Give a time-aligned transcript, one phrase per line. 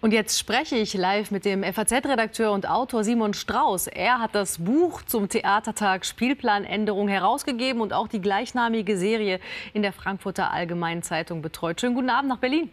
[0.00, 3.88] Und jetzt spreche ich live mit dem FAZ-Redakteur und Autor Simon Strauß.
[3.88, 9.40] Er hat das Buch zum Theatertag Spielplanänderung herausgegeben und auch die gleichnamige Serie
[9.72, 11.80] in der Frankfurter Allgemeinen Zeitung betreut.
[11.80, 12.70] Schönen guten Abend nach Berlin.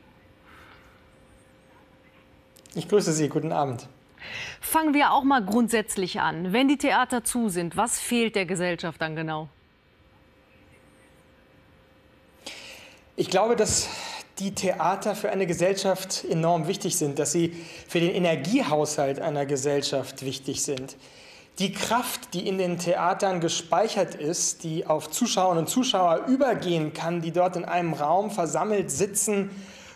[2.76, 3.88] Ich grüße Sie, guten Abend.
[4.62, 6.54] Fangen wir auch mal grundsätzlich an.
[6.54, 9.50] Wenn die Theater zu sind, was fehlt der Gesellschaft dann genau?
[13.16, 13.90] Ich glaube, dass
[14.40, 17.56] die Theater für eine Gesellschaft enorm wichtig sind, dass sie
[17.88, 20.98] für den Energiehaushalt einer Gesellschaft wichtig sind.
[21.60, 27.22] Die Kraft, die in den Theatern gespeichert ist, die auf Zuschauerinnen und Zuschauer übergehen kann,
[27.22, 29.52] die dort in einem Raum versammelt sitzen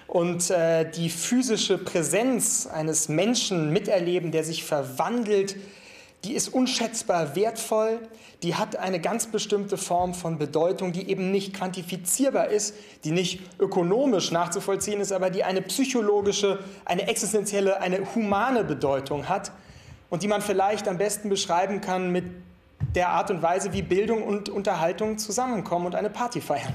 [0.07, 5.57] und äh, die physische Präsenz eines Menschen miterleben, der sich verwandelt,
[6.23, 7.99] die ist unschätzbar wertvoll,
[8.43, 13.41] die hat eine ganz bestimmte Form von Bedeutung, die eben nicht quantifizierbar ist, die nicht
[13.59, 19.51] ökonomisch nachzuvollziehen ist, aber die eine psychologische, eine existenzielle, eine humane Bedeutung hat
[20.09, 22.25] und die man vielleicht am besten beschreiben kann mit
[22.95, 26.73] der Art und Weise, wie Bildung und Unterhaltung zusammenkommen und eine Party feiern.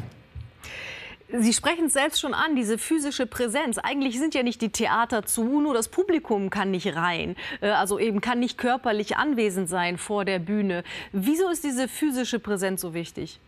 [1.28, 3.78] Sie sprechen es selbst schon an, diese physische Präsenz.
[3.78, 7.34] Eigentlich sind ja nicht die Theater zu, nur das Publikum kann nicht rein.
[7.60, 10.84] Äh, also eben kann nicht körperlich anwesend sein vor der Bühne.
[11.12, 13.40] Wieso ist diese physische Präsenz so wichtig?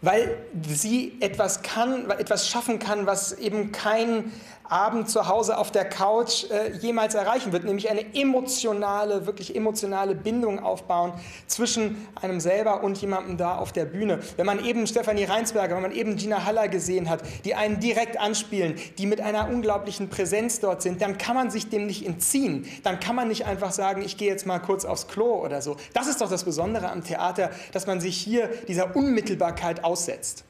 [0.00, 4.32] Weil sie etwas kann, etwas schaffen kann, was eben kein
[4.68, 10.14] Abend zu Hause auf der Couch äh, jemals erreichen wird, nämlich eine emotionale, wirklich emotionale
[10.14, 11.12] Bindung aufbauen
[11.46, 14.20] zwischen einem selber und jemandem da auf der Bühne.
[14.36, 18.20] Wenn man eben Stefanie Reinsberger, wenn man eben Gina Haller gesehen hat, die einen direkt
[18.20, 22.66] anspielen, die mit einer unglaublichen Präsenz dort sind, dann kann man sich dem nicht entziehen.
[22.82, 25.76] Dann kann man nicht einfach sagen, ich gehe jetzt mal kurz aufs Klo oder so.
[25.94, 30.44] Das ist doch das Besondere am Theater, dass man sich hier dieser Unmittelbarkeit aussetzt.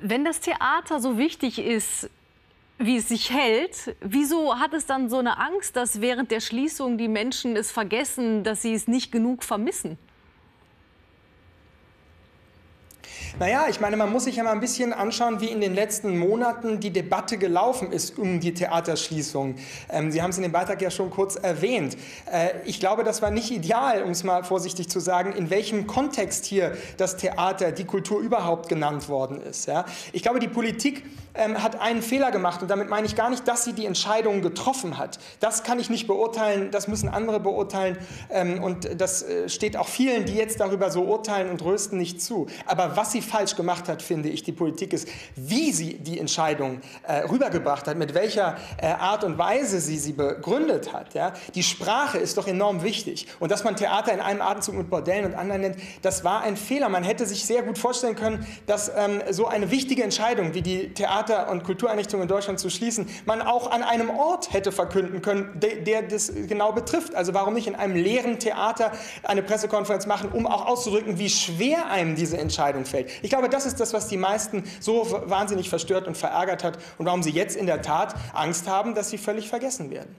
[0.00, 2.10] Wenn das Theater so wichtig ist,
[2.84, 3.96] wie es sich hält.
[4.00, 8.44] Wieso hat es dann so eine Angst, dass während der Schließung die Menschen es vergessen,
[8.44, 9.98] dass sie es nicht genug vermissen?
[13.38, 16.18] Naja, ich meine, man muss sich ja mal ein bisschen anschauen, wie in den letzten
[16.18, 19.54] Monaten die Debatte gelaufen ist um die Theaterschließung.
[19.88, 21.96] Ähm, Sie haben es in dem Beitrag ja schon kurz erwähnt.
[22.30, 25.86] Äh, ich glaube, das war nicht ideal, um es mal vorsichtig zu sagen, in welchem
[25.86, 29.66] Kontext hier das Theater, die Kultur überhaupt genannt worden ist.
[29.66, 29.86] Ja?
[30.12, 31.02] Ich glaube, die Politik
[31.34, 34.42] ähm, hat einen Fehler gemacht und damit meine ich gar nicht, dass sie die Entscheidung
[34.42, 35.18] getroffen hat.
[35.40, 37.96] Das kann ich nicht beurteilen, das müssen andere beurteilen
[38.28, 42.20] ähm, und das äh, steht auch vielen, die jetzt darüber so urteilen und rösten, nicht
[42.20, 42.46] zu.
[42.66, 46.80] Aber was sie falsch gemacht hat, finde ich, die Politik ist, wie sie die Entscheidung
[47.06, 51.14] äh, rübergebracht hat, mit welcher äh, Art und Weise sie sie begründet hat.
[51.14, 51.32] Ja?
[51.54, 53.26] Die Sprache ist doch enorm wichtig.
[53.40, 56.56] Und dass man Theater in einem Atemzug mit Bordellen und anderen nennt, das war ein
[56.56, 56.88] Fehler.
[56.88, 60.94] Man hätte sich sehr gut vorstellen können, dass ähm, so eine wichtige Entscheidung wie die
[60.94, 65.50] Theater- und Kultureinrichtungen in Deutschland zu schließen, man auch an einem Ort hätte verkünden können,
[65.54, 67.14] der, der das genau betrifft.
[67.14, 71.90] Also warum nicht in einem leeren Theater eine Pressekonferenz machen, um auch auszudrücken, wie schwer
[71.90, 73.10] einem diese Entscheidung fällt.
[73.20, 77.06] Ich glaube, das ist das, was die meisten so wahnsinnig verstört und verärgert hat und
[77.06, 80.16] warum sie jetzt in der Tat Angst haben, dass sie völlig vergessen werden.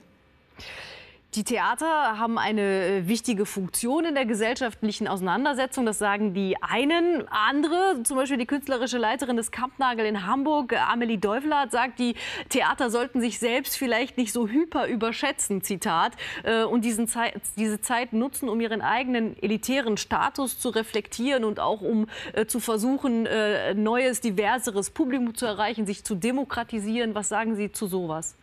[1.34, 5.84] Die Theater haben eine äh, wichtige Funktion in der gesellschaftlichen Auseinandersetzung.
[5.84, 7.26] Das sagen die einen.
[7.28, 12.14] Andere, zum Beispiel die künstlerische Leiterin des Kampnagel in Hamburg, Amelie Deufelhardt, sagt, die
[12.50, 16.12] Theater sollten sich selbst vielleicht nicht so hyper überschätzen, Zitat,
[16.44, 21.58] äh, und diesen Zeit, diese Zeit nutzen, um ihren eigenen elitären Status zu reflektieren und
[21.58, 23.26] auch um äh, zu versuchen,
[23.74, 27.14] neues, diverseres Publikum zu erreichen, sich zu demokratisieren.
[27.14, 28.36] Was sagen Sie zu sowas?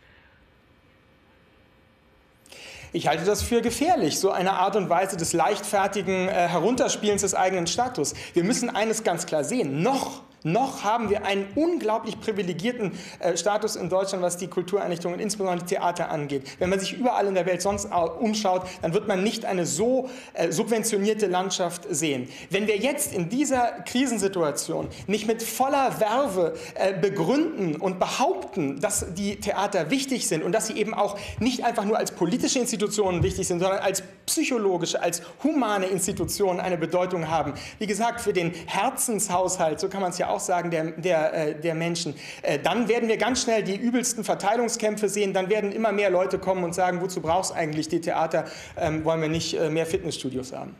[2.94, 7.34] Ich halte das für gefährlich, so eine Art und Weise des leichtfertigen äh, Herunterspielens des
[7.34, 8.12] eigenen Status.
[8.34, 13.76] Wir müssen eines ganz klar sehen, noch noch haben wir einen unglaublich privilegierten äh, Status
[13.76, 16.42] in Deutschland, was die Kultureinrichtungen, insbesondere die Theater angeht.
[16.58, 17.88] Wenn man sich überall in der Welt sonst
[18.20, 22.28] umschaut, dann wird man nicht eine so äh, subventionierte Landschaft sehen.
[22.50, 29.14] Wenn wir jetzt in dieser Krisensituation nicht mit voller Werbe äh, begründen und behaupten, dass
[29.14, 33.22] die Theater wichtig sind und dass sie eben auch nicht einfach nur als politische Institutionen
[33.22, 37.54] wichtig sind, sondern als psychologische, als humane Institutionen eine Bedeutung haben.
[37.78, 41.60] Wie gesagt, für den Herzenshaushalt, so kann man es ja auch sagen, der, der, äh,
[41.60, 45.32] der Menschen, äh, dann werden wir ganz schnell die übelsten Verteilungskämpfe sehen.
[45.32, 48.44] Dann werden immer mehr Leute kommen und sagen, wozu brauchst eigentlich die Theater?
[48.76, 50.74] Ähm, wollen wir nicht äh, mehr Fitnessstudios haben?